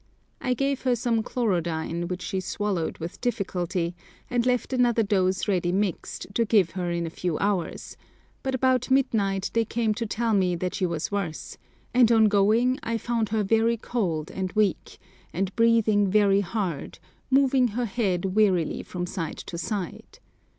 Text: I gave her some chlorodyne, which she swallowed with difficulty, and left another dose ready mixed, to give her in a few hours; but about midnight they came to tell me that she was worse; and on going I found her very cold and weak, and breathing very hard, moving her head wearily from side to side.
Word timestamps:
I 0.41 0.55
gave 0.55 0.81
her 0.81 0.95
some 0.95 1.21
chlorodyne, 1.21 2.07
which 2.07 2.23
she 2.23 2.39
swallowed 2.39 2.97
with 2.97 3.21
difficulty, 3.21 3.93
and 4.31 4.47
left 4.47 4.73
another 4.73 5.03
dose 5.03 5.47
ready 5.47 5.71
mixed, 5.71 6.25
to 6.33 6.43
give 6.43 6.71
her 6.71 6.89
in 6.89 7.05
a 7.05 7.11
few 7.11 7.37
hours; 7.37 7.97
but 8.41 8.55
about 8.55 8.89
midnight 8.89 9.51
they 9.53 9.63
came 9.63 9.93
to 9.93 10.07
tell 10.07 10.33
me 10.33 10.55
that 10.55 10.73
she 10.73 10.87
was 10.87 11.11
worse; 11.11 11.59
and 11.93 12.11
on 12.11 12.25
going 12.29 12.79
I 12.81 12.97
found 12.97 13.29
her 13.29 13.43
very 13.43 13.77
cold 13.77 14.31
and 14.31 14.51
weak, 14.53 14.97
and 15.33 15.55
breathing 15.55 16.09
very 16.09 16.41
hard, 16.41 16.97
moving 17.29 17.67
her 17.67 17.85
head 17.85 18.25
wearily 18.25 18.81
from 18.81 19.05
side 19.05 19.37
to 19.37 19.55
side. 19.59 20.17